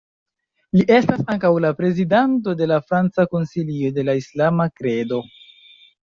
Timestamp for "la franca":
2.73-3.27